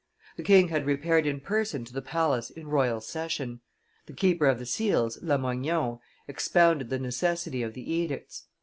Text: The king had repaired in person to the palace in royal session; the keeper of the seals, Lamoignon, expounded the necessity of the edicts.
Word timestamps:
The 0.35 0.41
king 0.41 0.69
had 0.69 0.87
repaired 0.87 1.27
in 1.27 1.39
person 1.41 1.85
to 1.85 1.93
the 1.93 2.01
palace 2.01 2.49
in 2.49 2.65
royal 2.65 3.01
session; 3.01 3.61
the 4.07 4.13
keeper 4.13 4.47
of 4.47 4.57
the 4.57 4.65
seals, 4.65 5.21
Lamoignon, 5.21 5.99
expounded 6.27 6.89
the 6.89 6.97
necessity 6.97 7.61
of 7.61 7.75
the 7.75 7.87
edicts. 7.93 8.47